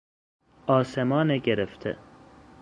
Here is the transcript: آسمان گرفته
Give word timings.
آسمان 0.67 1.37
گرفته 1.37 1.97